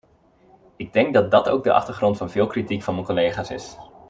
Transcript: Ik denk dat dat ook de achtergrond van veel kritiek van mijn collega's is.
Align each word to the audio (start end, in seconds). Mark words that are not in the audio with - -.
Ik 0.75 0.93
denk 0.93 1.13
dat 1.13 1.31
dat 1.31 1.49
ook 1.49 1.63
de 1.63 1.73
achtergrond 1.73 2.17
van 2.17 2.29
veel 2.29 2.47
kritiek 2.47 2.81
van 2.83 2.93
mijn 2.93 3.05
collega's 3.05 3.49
is. 3.51 3.77